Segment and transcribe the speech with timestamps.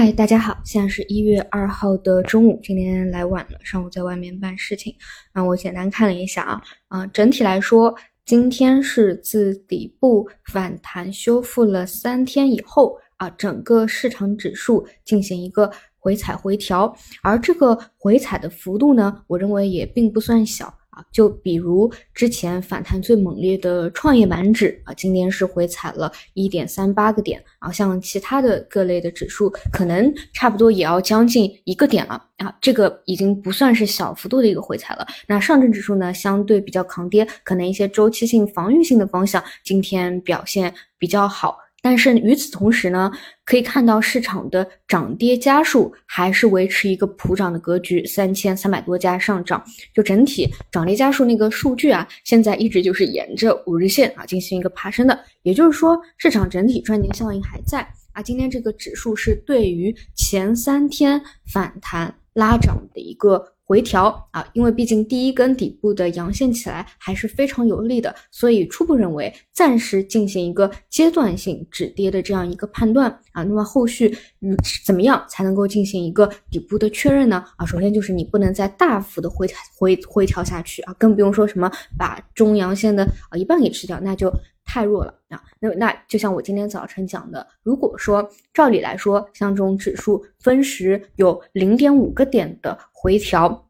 [0.00, 4.94] 嗨，大家好，现在是一月二号的中午，今天来晚了，上午在外面办事情。
[5.34, 7.92] 那我简单看了一下啊，啊，整体来说，
[8.24, 15.68] 今天是自底部反弹修复了三天以后啊，整个市场指数进行一个
[15.98, 20.72] 回踩回调，而这个回踩的幅度呢，我认为也并不算小。
[21.12, 35.06] 就比如之前反弹最猛烈的创业板指啊，今天是回踩了一点三八个点啊，像其他的各类的指数，可能差不多也要将近一个点了啊，这个已经不算是小幅度的一个回踩了。
[35.26, 41.56] 那上证指数呢，相对比较抗跌，可能一些周期性、防御性的方向今天表现比较好。
[41.80, 43.10] 但是与此同时呢，
[43.44, 49.64] 可以看到市场的涨跌家数还是维持一个普涨的格局，三千三百多家上涨，
[49.94, 57.80] 就整体涨跌家数那个数据啊，现在一直就是沿着五日线啊进行一个爬升的，也就是说市场整体赚钱效应还在
[58.12, 58.20] 啊。
[58.20, 63.52] 今天这个指数是对于前三天反弹拉涨的一个。
[63.68, 73.42] 回调啊，因为毕竟第一根底部的阳线起来还是非常有利的，所以初步认为暂时进行一个阶段性止跌的这样一个判断啊。
[73.42, 74.08] 那么后续
[74.40, 74.56] 嗯
[74.86, 77.44] 怎么样才能够进行一个底部的确认呢？
[77.58, 79.46] 啊，首先就是你不能再大幅的回
[79.78, 84.32] 回回调下去啊，更不用说什么把中阳线的啊一半给吃掉，那就。
[84.70, 85.42] 太弱了啊！
[85.60, 93.68] 那那就像我今天早晨讲的，如果说照理来说，像这种指数分时有零点五个点的回调，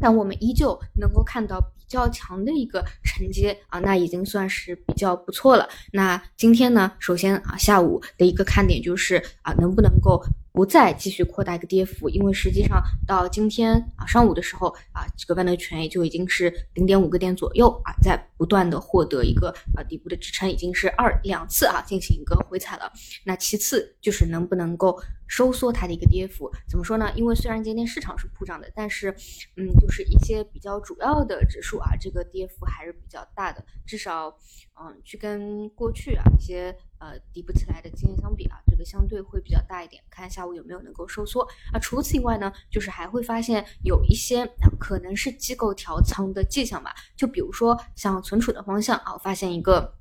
[0.00, 5.68] 但我们依旧能够看到比较强的一个承接啊，那已经算是比较不错了。
[5.92, 10.22] 那今天呢，首先啊，下午的一个看点就是啊，能不能够。
[10.54, 22.92] 不再继续扩大一个跌幅，因为实际上到今天啊上午的时候啊，这个万德全也就已经是零点五个点左右啊，在不断的获得一个啊底部的支撑，已经是二两次啊进行一个回踩了。
[23.24, 26.50] 那其次就是能不能够收缩它的一个跌幅？
[26.68, 27.12] 怎么说呢？
[27.14, 29.10] 因为虽然今天市场是普涨的，但是
[29.56, 34.36] 嗯，就是一些比较主要的指数啊，这个跌幅还是比较大的，至少
[34.80, 36.76] 嗯，去跟过去啊一些。
[37.02, 40.00] 呃，底部起来的经验相比啊，这个相对会比较大一点。
[40.08, 41.42] 看下午有没有能够收缩
[41.72, 41.78] 啊。
[41.80, 44.48] 除此以外呢，就是还会发现有一些
[44.78, 46.94] 可能是机构调仓的迹象吧。
[47.16, 49.92] 就比如说像存储的方向啊，我发现一个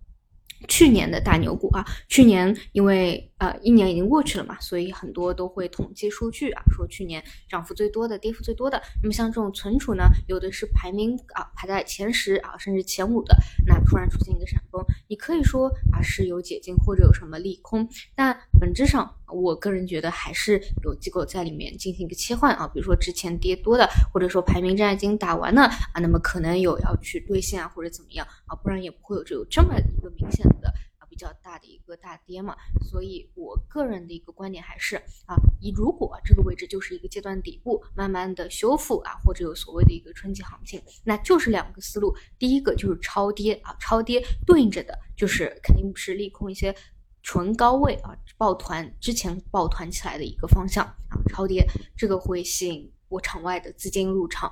[0.68, 3.31] 去年的大牛股啊，去年因为。
[3.42, 8.80] 呃，一年已经过去了嘛，所以很多都会统计数据啊，说去年涨幅最多的、跌幅最多的。
[9.02, 13.36] 那么像这种存储呢，有的是排名啊排在前十啊，甚至前五的，
[13.66, 30.72] 那突然出现一个闪崩，你可以说啊是有解禁或者有什么利空，但本质上我个人觉得还是有机构在里面进行一个切换啊，比如说之前跌多的，或者说排名战已经打完了啊，那么可能有要去兑现啊或者怎么样啊，不然也不会有这有这么一个明显的。
[31.22, 32.58] 比较大的一个大跌嘛，
[32.90, 34.96] 所以我个人的一个观点还是
[35.28, 46.76] 啊，你如果这个位置就是一个阶段底部，慢慢的修复啊，或者有所谓的一个春季行情，那就是两个思路，第一个就是超跌啊，超跌对应着的就是肯定不是利空一些
[47.22, 51.64] 纯高位啊，抱团之前抱团起来的一个方向啊，超跌
[51.96, 54.52] 这个会吸引我场外的资金入场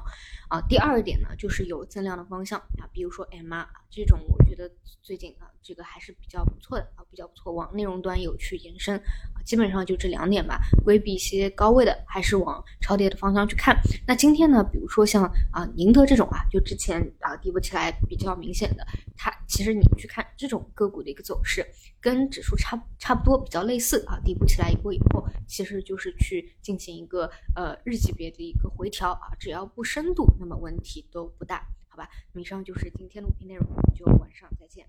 [0.50, 0.62] 啊。
[0.70, 4.70] 第二点呢，就是有增量的方向啊，比如说 MR 这种，我觉得
[5.02, 5.50] 最近啊。
[5.62, 13.78] 这个还是比较不错的啊，比较不错，往内容端有去延伸啊，基本上就这两点吧，规避一些高位的，还是往超跌的方向去看。
[14.08, 21.68] 那今天呢，比如说像啊宁德这种啊，就之前啊底部起来比较明显的，它其实你去看这种个股的一个走势，
[22.00, 32.10] 跟指数差差不多，比较类似啊，底部起来一波以后，其实就是去进行一个呃日级别的一个回调啊，只要不深度，那么问题都不大，好吧？
[32.36, 34.88] 以上就是今天录屏内容，就晚上再见。